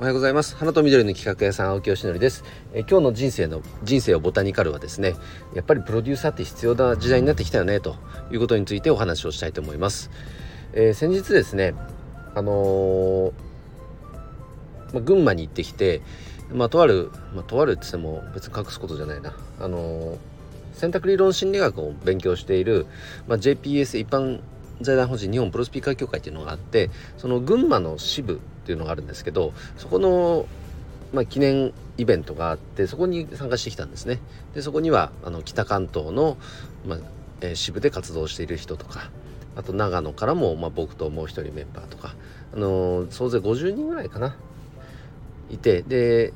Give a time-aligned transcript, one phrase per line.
[0.00, 0.56] おはようございます。
[0.56, 2.42] 花と緑の企画屋さん青木よしのりです。
[2.72, 5.14] え今日の人生の人生をボタニカルはですね
[5.54, 7.96] やっぱりプロデューサーって必要な時代になってきたよねと
[8.32, 10.10] いうことについてお話をしたいと思います、
[10.72, 11.74] えー、先日ですね
[12.34, 13.32] あのー、
[14.94, 16.00] ま、群馬に行ってきて
[16.50, 19.36] まとある、ま、とあるって言っても別に隠すことじゃないな。
[19.60, 20.18] あのー、
[20.72, 22.86] 選択理論心理学を勉強している、
[23.28, 24.40] ま、JPS 一般
[24.80, 30.46] 財団法人日本プロスピーカー協会っていうのがあってその群馬の支部っていうのがあるんですけどそこの、
[31.12, 34.20] まあ、記念イベントがあってそこに参加してきたんですね。
[34.54, 36.36] でそこにはあの北関東の、
[36.86, 36.98] まあ
[37.40, 39.10] えー、支部で活動している人とか
[39.56, 42.14] あと長野からも、まあ、僕ともう一人メンバーとか、
[42.54, 44.36] あのー、総勢50人ぐらいかな
[45.50, 46.32] いてで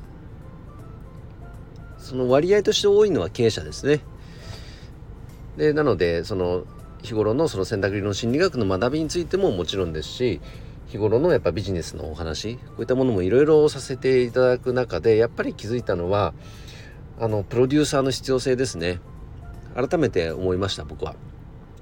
[1.97, 4.01] その割合として多いのは経営者ですね。
[5.57, 6.65] でなのでその
[7.01, 10.41] 日頃のその選択理論心理学の学びについてももちろんですし
[10.87, 16.33] 日頃のやっぱビジネスのお話こういったものもいろいろさせていただく中でやっぱり気づいたのは
[17.19, 18.99] あのプロデューサーの必要性ですね。
[19.75, 21.15] 改めて思いました僕は。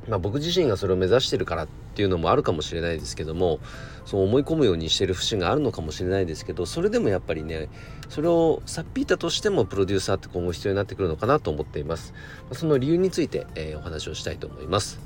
[0.07, 3.59] まあ、僕自身がそれを目指してるからっていうのもあるかもしれないですけども
[4.05, 7.69] そう思い込むようにしてる節があるのかもしれないですけどそれでもやっぱりね
[8.09, 12.13] それをさっぴいたとしてもプロデューサーって今後必要になってくるのかなと思っています。
[12.51, 14.99] その理由について、えー、お話をしたいと思います。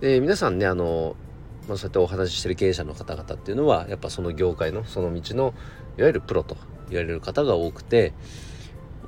[0.00, 1.14] で皆さんねあの
[1.68, 5.54] まあ、そうやってお話ししてる経営者の方々っていうのはやっぱその業界のその道の
[5.96, 6.56] いわゆるプロと
[6.90, 8.12] 言われる方が多くて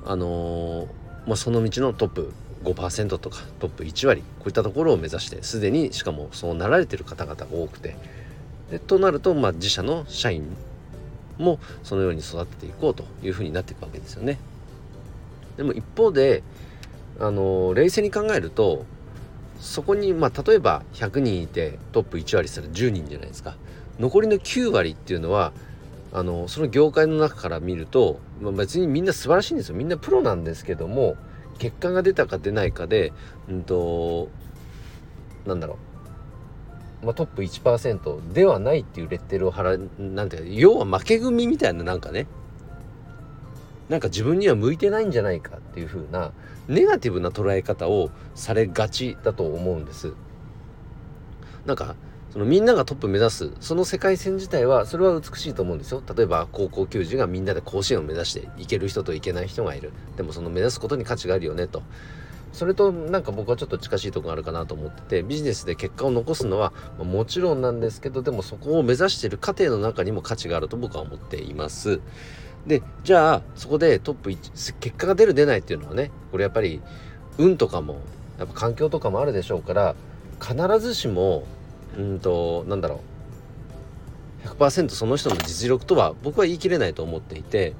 [0.05, 0.87] あのー、
[1.27, 2.33] まあ、その道のトップ
[2.63, 7.95] 5%とかトップ1割こういったところを目指してすでにしかもそうなられてる方々が多くて
[8.71, 10.55] でとなると、まあ、自社の社員
[11.37, 14.39] もそのように育てていこうというふうになっていくわけですよね。
[15.57, 16.43] でも一方で
[17.19, 18.85] あのー、冷静に考えると
[19.59, 23.57] そこにまあ例えば100人いてトップ1割したら10人じゃないですか。
[23.99, 25.53] 残りの9割っていうのは
[26.11, 29.75] あのその業界の中から見ると、まあ、別にみんな素晴らしいんですよ。
[29.75, 31.15] みんなプロなんですけども
[31.59, 33.13] 結果が出たか出ないかで
[33.49, 34.29] うんと
[35.45, 35.77] なんだろ
[37.01, 42.27] う、まあ、トップ1%ではないっていうレッテルを貼らなんていう要は負け組みたいななんかね。
[43.89, 46.31] なんか自分には向いてないんじゃないかっていう風な
[46.67, 50.13] ネガティブな捉え方をされがちだと思うんです。
[51.65, 51.95] なんか
[52.31, 56.03] そのみんながトップ目指すその世界線自体はそれは美しいと思うんですよ。
[56.15, 59.93] 例えば高校球児がみんなで甲子園を目指していける人といけない人がいる。
[60.17, 61.83] でもその目指すことに価値があるよねと。
[62.51, 71.99] それとなんか僕はちょっと近しいとこがあるかなと思っててビジネスで結果を残すのはもちろんなんですけどでもそこを目指している過程の中にも価値があると僕は思っています。
[72.67, 76.81] でじゃあそこでトップ1結果が出る出ないっていうのはねこれやっぱり
[77.37, 77.99] 運とかも
[78.39, 79.95] やっぱ環境とかもあるでしょうから
[80.41, 81.43] 必ずしも
[81.97, 83.01] うんとなんだろ
[84.43, 87.73] う100%その人の実力とは僕は言い切れないと思っていて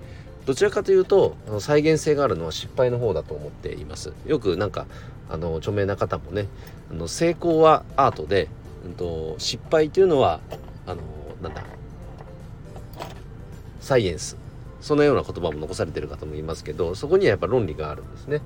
[0.45, 4.13] どちらかというと再現性があるのは失敗の方だと思っています。
[4.27, 4.85] よくなんか
[5.29, 6.47] あの著名な方もね
[6.91, 8.47] あの成功はアートで、
[8.85, 10.39] うんと、失敗というのは
[10.85, 11.01] あの
[11.41, 11.63] なんだ
[13.79, 14.44] サイエンス。
[14.85, 18.41] そのような言葉も残されてる方もいますけどそこにはやっぱ論理があるんですね。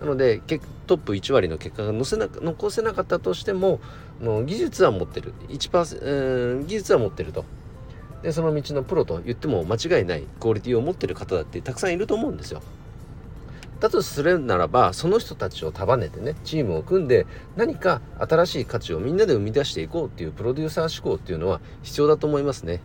[0.00, 0.40] なので
[0.88, 3.78] トップ1割の結果が残せな残せなかったとしても
[4.20, 7.44] の技術は持ってる1%、技術は持ってると。
[8.24, 12.60] でその道のプロと言っても間違いないクオリティを持ってる方だってたくさんいると思うんですよ。
[13.78, 22.80] だとするならばその人たちを束ねてねチームを組んで何か新しい価値をみんなで生み出していこうっていうプロデューサー思考っていうのは必要だと思いますね。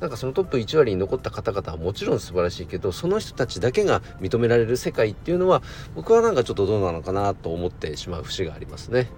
[0.00, 5.62] なんかそのトップ1割に残った方々はもちろん素晴らしいけどその人たちだけが認められる世界っていうのは
[5.94, 9.08] 僕はなんかちょっとどうなのかなと思ってしまう節がありますね。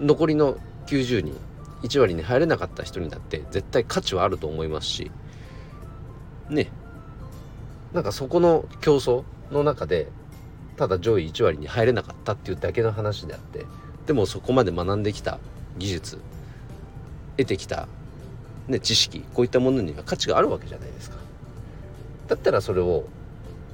[0.00, 0.56] 残りの
[0.86, 1.36] 90人
[1.82, 5.10] 1割に入れなかった人にだって絶対価値はあると思いますし
[6.48, 6.70] ね
[7.92, 10.08] なんかそこの競争の中で
[10.76, 13.66] ただ上位1割に入れなかったっていうだけの話であって
[14.06, 15.38] でもそこまで学んできた
[15.78, 16.20] 技術
[17.36, 17.88] 得てきた
[18.68, 21.16] ね、知識こういったものには価値があるわけじゃないですか。
[22.28, 23.04] だったらそれを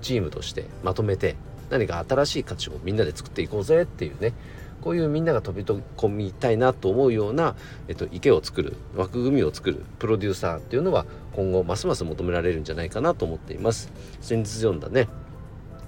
[0.00, 1.34] チームとしてまとめて
[1.70, 4.32] 何か新しい価値をみんなで作っていこうぜっていうね
[4.80, 7.56] こういうみんなが飛び込みたいなと思うような、
[7.88, 13.90] えっと、池を作る枠組みを作るプロデューサーっていうのは今後ますます求められるんじゃないかなと思っています。
[14.20, 15.08] 先日読んだね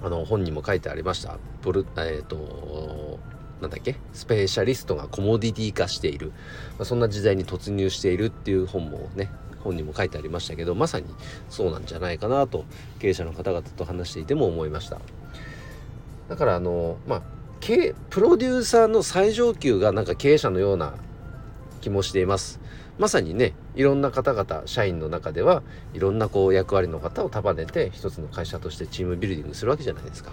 [0.03, 3.19] あの本にも書いてありましたプル、えーと
[3.61, 3.95] なんだっけ？
[4.13, 6.31] スペシャリストがコモディティ化している、
[6.77, 9.31] まあ、そんな時代に突入しているっていう本もね
[9.63, 11.05] 本にも書いてありましたけどまさに
[11.49, 12.65] そうなんじゃないかなと
[12.99, 14.99] 経営者の方々と話していても思いました。
[16.29, 17.21] だからあのまあ
[17.59, 20.93] プロデューサーの最上級がなんか経営者のような
[21.81, 22.59] 気もしています。
[22.97, 25.63] まさにねいろんな方々社員の中では
[25.93, 30.31] いろんなこう役割の方を束ねて一つの会社としてチームビルディングするわけじゃないですか、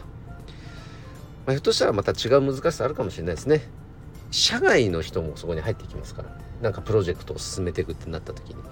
[1.46, 3.62] まあ、ひょっとしたらまた違う難しさあるかもしれないですね。
[4.30, 6.28] 社外の人もそこに入ってきますから。
[6.62, 8.70] なんかプロジェクトを進めていくってなった時に、ま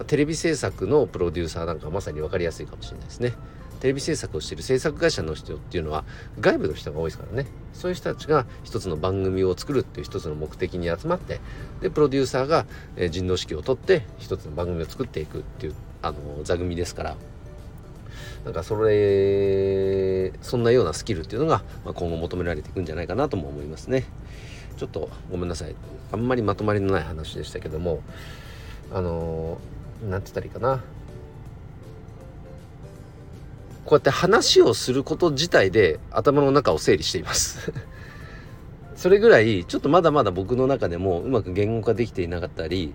[0.00, 3.34] あ、テレビ制作のプロデューサーなんかまさに分かりやすいかもしれないですね。
[3.80, 6.04] テレビ制作をしている制作会社の人っていうのは
[6.38, 7.48] 外部の人が多いですからね。
[7.72, 11.40] そういう人たちが一つの番組を作るっていう一つの目的に集まって
[11.80, 12.66] でプロデューサーが、
[12.96, 17.16] え、人道指揮を取って一つの番組を作っていくっていうあの座組ですから。
[18.44, 24.04] なんかそれそんなようなスキルっていうのが、まあ、今後求められていくんじゃないかなとも思いますね。
[24.76, 25.74] ちょっとごめんなさい。
[26.12, 28.00] あんまりまとまりのない話でしたけども
[28.92, 29.58] あの
[30.08, 30.82] 何て言ったらいいかな。
[33.84, 37.72] こうやって話をすること自体で頭の中を整理しています。
[39.00, 42.92] それぐらいちょっとまだまだ僕の中でもうまく言語化できていなかったり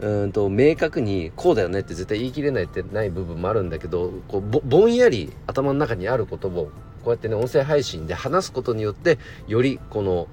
[0.00, 6.70] うんと明確にこうだよねって絶対言い切れないってない部分もあるんだけどこうぼんやり頭の中にあることを
[7.02, 9.18] こうやってね音声配信で話すことによって
[9.48, 10.28] よりこの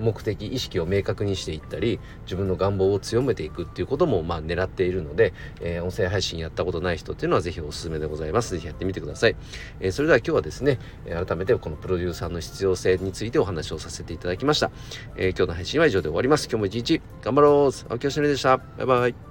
[0.00, 8.50] 目的意識を明確にしていったり自分の願望を強めていくっていうこともまあ狙っているので、えー、音声配信やったことない人っていうのは是非おすすめでございます。
[8.50, 9.36] 是非やってみてください、
[9.80, 14.70] えー、それでは今日はですね改めてこのプロデューサーの必要性についてお話をさせていただきました、
[15.16, 16.48] えー、今日の配信は以上で終わります。
[16.50, 17.90] 今日も一日頑張ろう。
[17.90, 18.56] 青木よしのりでした。
[18.56, 19.29] バイバイ。